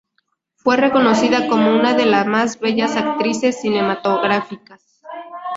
Fue 0.55 0.77
reconocida 0.77 1.47
como 1.47 1.69
una 1.75 1.93
de 1.93 2.07
las 2.07 2.25
más 2.25 2.59
bellas 2.59 2.95
actrices 2.97 3.61
cinematográficas. 3.61 5.03